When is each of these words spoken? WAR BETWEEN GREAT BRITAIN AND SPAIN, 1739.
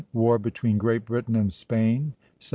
WAR 0.13 0.39
BETWEEN 0.39 0.79
GREAT 0.79 1.05
BRITAIN 1.05 1.35
AND 1.35 1.53
SPAIN, 1.53 2.15
1739. 2.41 2.47